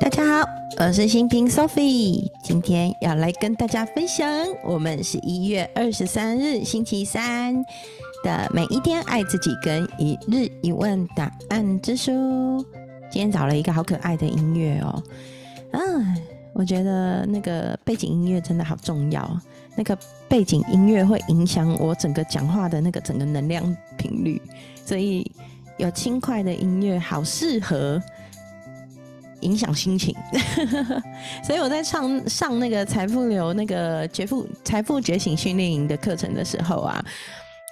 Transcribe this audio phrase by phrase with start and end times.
[0.00, 4.26] 大家好，我是新平 Sophie，今天要来跟大家分享
[4.64, 7.54] 我们十一月二十三日星期三
[8.22, 12.64] 的每一天爱自己跟一日一问答案之书。
[13.10, 15.02] 今天找了一个好可爱的音乐哦，
[15.72, 15.80] 啊，
[16.52, 19.40] 我觉得那个背景音乐真的好重要，
[19.76, 19.96] 那个
[20.28, 23.64] 背景音乐会影响我整个讲话的那个整个能量
[23.96, 24.40] 频率，
[24.84, 25.30] 所以
[25.78, 28.00] 有轻快的音乐好适合。
[29.40, 30.14] 影响心情，
[31.44, 37.04] 所以我在上上那个财富流那个觉富财富觉醒训练营的课程的时候啊，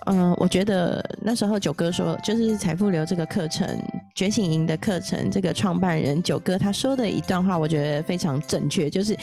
[0.06, 3.68] 嗯，我觉得那时候九哥说，就是财富流这个课程
[4.14, 9.16] 觉醒营的课程，这个创办人九哥他说的一段话，我觉得非常正确，就是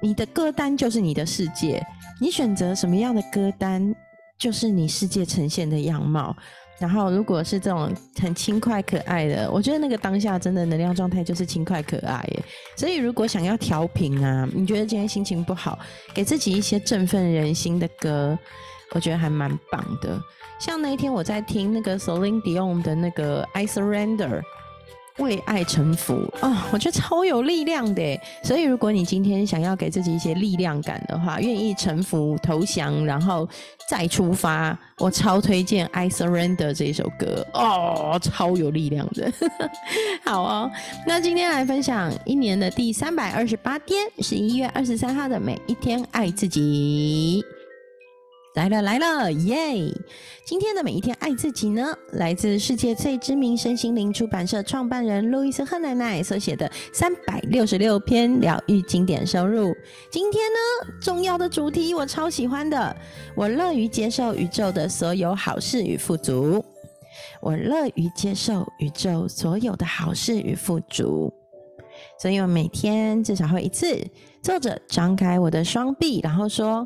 [0.00, 1.84] 你的歌单就是你的世界，
[2.20, 3.94] 你选择什么样的歌单，
[4.38, 6.34] 就是你世界呈现的样貌。
[6.78, 12.44] 然后，如果是这种很轻快可爱的，我觉得那个当下真的能量状态就是轻快可爱耶。
[12.76, 15.78] 所以，如果想要调频啊，你觉得今天心情不好，
[16.14, 18.38] 给自己一些振奋人心的歌，
[18.92, 20.22] 我觉得还蛮棒的。
[20.60, 24.42] 像那一天我在听那个 Celine Dion 的那个 I Surrender。
[25.18, 28.20] 为爱臣服啊，我觉得超有力量的。
[28.42, 33.48] 所以，如果你今天想要给自己一些力量感的话，愿意臣服、投降，然后
[33.88, 39.32] 再出发，我超推荐《I Surrender》这首歌哦，超有力量的。
[40.24, 40.70] 好哦，
[41.06, 47.44] 那今天来分享一年的第三百二十八天，十一月二十三号的每一天，爱自己。
[48.58, 49.56] 来了来了，耶！
[50.44, 59.72] 今天的每一天爱自己呢，来自世界最知名身心灵出版社创办人路易斯赫奶奶所写的三百六十六篇疗愈经典收入。
[60.10, 62.96] 今天呢，重要的主题我超喜欢的，
[63.36, 66.64] 我乐于接受宇宙的所有好事与富足。
[67.40, 71.32] 我乐于接受宇宙所有的好事与富足，
[72.20, 73.96] 所以我每天至少会一次
[74.42, 76.84] 坐着，张开我的双臂，然后说。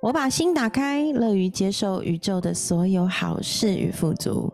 [0.00, 4.52] 我把心打开，乐于接受宇宙的所有好事与富足。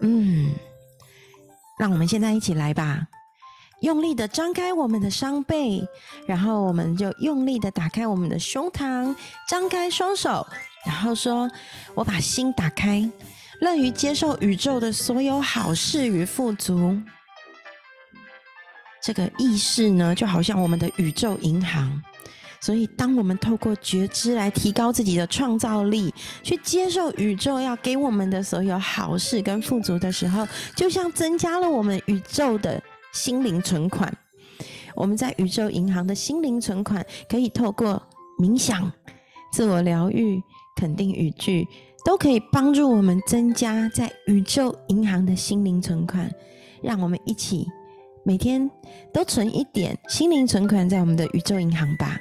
[0.00, 0.50] 嗯，
[1.78, 3.06] 让我们现在一起来吧，
[3.82, 5.86] 用力的张开我们的双背，
[6.26, 9.14] 然后我们就用力的打开我们的胸膛，
[9.46, 10.46] 张开双手，
[10.86, 11.50] 然后说
[11.94, 13.06] ：“我把心打开，
[13.60, 16.98] 乐于接受宇宙的所有好事与富足。”
[19.04, 22.02] 这个意识呢，就好像我们的宇宙银行。
[22.62, 26.14] 所以，当我们透过觉知来提高自己的创造力，
[26.44, 30.46] 去接受宇宙要给我们的所有好事跟富足的时候，
[30.76, 32.80] 就像增加了我们宇宙的
[33.12, 34.16] 心灵存款。
[34.94, 38.00] 我们在宇宙银行的心灵存款，可以透过
[38.38, 38.92] 冥想、
[39.52, 40.40] 自我疗愈、
[40.76, 41.66] 肯定语句，
[42.04, 46.30] 都可以帮助我们增加在宇宙银行的心灵存款。
[46.80, 47.66] 让我们一起
[48.24, 48.70] 每天
[49.12, 52.20] 都存一点心灵存款在我们的宇宙银行吧。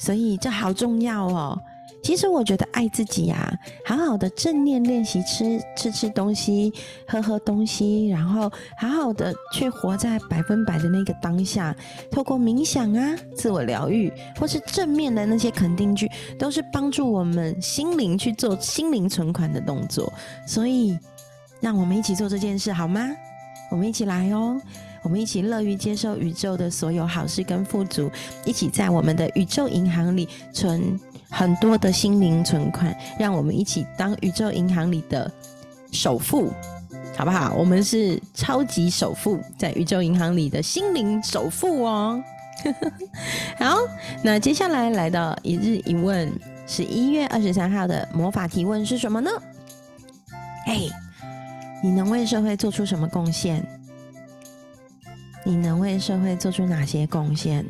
[0.00, 1.56] 所以这好重要哦。
[2.02, 3.52] 其实我觉得爱自己呀，
[3.84, 6.72] 好好的正念练习，吃吃吃东西，
[7.06, 11.76] 喝喝东西，然后好好的去活在百分百的那个当下。
[12.10, 20.10] 透过冥想啊，自我疗愈，或是正面的那些肯定句，都是帮助我们心灵去做心灵存款的动作。
[20.46, 20.98] 所以，
[21.60, 23.10] 让我们一起做这件事好吗？
[23.70, 24.58] 我们一起来哦。
[25.02, 28.10] 我们一起乐于接受宇宙的所有好事跟富足，
[28.44, 30.98] 一起在我们的宇宙银行里存
[31.30, 35.30] 很多的心灵存款，让我们一起当宇宙银行里的
[35.90, 36.52] 首富，
[37.16, 37.54] 好不好？
[37.54, 42.22] 我们是超级首富，在宇宙银行里的心灵首富哦。
[43.58, 43.78] 好，
[44.22, 46.30] 那接下来来到一日一问，
[46.66, 49.30] 十一月二十三号的魔法提问是什么呢？
[50.66, 50.90] 嘿，
[51.82, 53.66] 你能为社会做出什么贡献？
[55.50, 57.66] 你能为社会做出哪些贡献？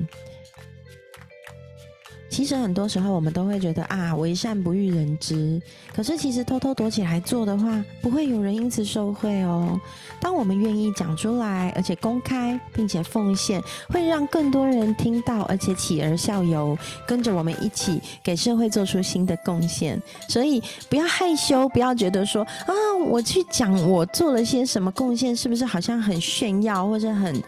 [2.28, 5.60] 其实很多时候我们都会觉得啊，为善不欲人知。
[5.92, 9.78] 可是其实偷偷躲起来做的话，不会有人因此受贿哦。
[10.20, 20.00] 当我们愿意讲出来，而且公开，并且奉献，会让更多人听到，而且起而效尤，跟着我们一起给社会做出新的贡献。
[20.28, 22.72] 所以不要害羞，不要觉得说啊，
[23.08, 27.42] 我去讲我做了些什么贡献，是不是好像很炫耀，或者很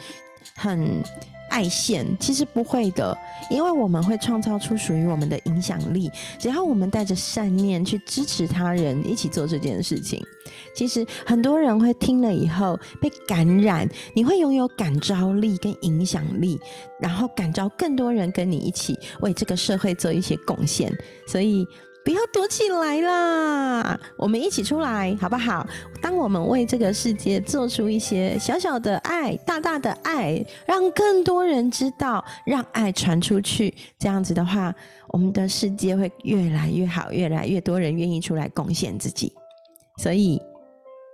[0.56, 1.02] 很。
[1.52, 3.14] 爱现其实不会的，
[3.50, 6.10] 因为我们会创造出属于我们的影响力。
[6.38, 10.18] 只要我们带着善念去支持他人，一起做这件事情，
[10.74, 16.58] 其实很多人会听了以后被感染，你会拥有感召力跟影响力，
[16.98, 20.90] 然后感召更多人跟你一起为这个社会做一些贡献。
[21.26, 21.66] 所以。
[22.04, 23.98] 不要躲起来啦！
[24.16, 25.66] 我们一起出来好不好？
[26.00, 33.72] 当我们为这个世界做出一些小小的爱，大大的爱，让更多人知道，让爱传出去。
[33.98, 34.74] 这样子的话，
[35.08, 39.32] 我们的世界会越来越好，越来越多人愿意出来贡献自己。
[39.98, 40.42] 所以，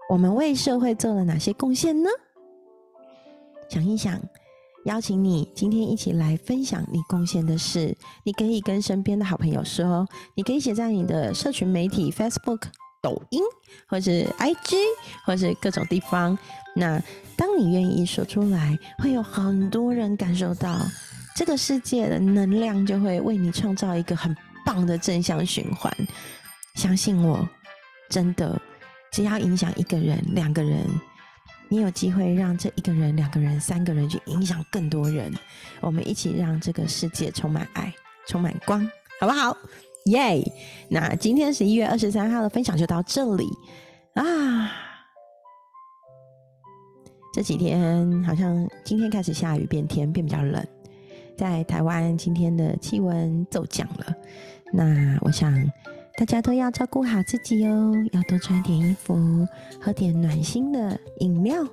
[0.08, 2.08] 我们为社会做了哪些贡献呢？
[3.68, 4.18] 想一想，
[4.88, 7.94] 邀请你今天一起来分享你贡献的事。
[8.24, 12.62] 你可以跟身边的好朋友说，你可以写在你的社群媒体 Facebook。
[13.00, 13.40] 抖音，
[13.86, 14.74] 或是 IG，
[15.24, 16.36] 或是各种地方。
[16.74, 17.00] 那
[17.36, 20.76] 当你愿意说出来，会有很多人感受到
[21.36, 24.36] 这个世界的能量，就会为你创造一个很
[24.66, 25.94] 棒的正向循环。
[26.74, 27.48] 相信我，
[28.10, 28.60] 真的，
[29.12, 30.84] 只要影响一个人、两个人，
[31.68, 35.32] 你有机会让这一个人、两个人、三个人去影响更多人。
[35.80, 37.92] 我们一起让这个世界充满爱，
[38.26, 38.80] 充满光，
[39.20, 39.56] 好不好？
[40.06, 40.42] 耶！
[40.88, 43.46] 那今天十一月二十三号的分享就到这里
[44.14, 44.72] 啊。
[47.34, 50.66] 这几天好像今天开始下雨，变天变比较冷，
[51.36, 54.14] 在台湾今天的气温骤降了。
[54.72, 55.52] 那我想
[56.18, 59.46] 大家都要照顾好自己哦，要多穿点衣服，
[59.80, 61.64] 喝点暖心的饮料。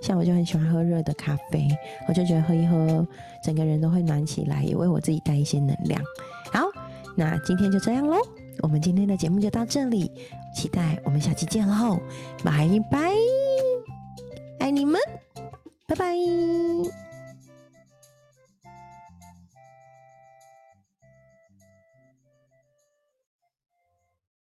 [0.00, 1.68] 像我就很喜欢喝热的咖啡，
[2.08, 3.06] 我就觉得喝一喝，
[3.44, 6.00] 整个人都会暖起来，也为我自己带一些能量。
[6.50, 6.60] 好。
[7.16, 8.16] 那今天就这样喽，
[8.62, 10.10] 我们今天的节目就到这里，
[10.54, 12.00] 期待我们下期见喽，
[12.42, 13.10] 拜拜，
[14.60, 14.98] 爱你们，
[15.86, 17.09] 拜拜。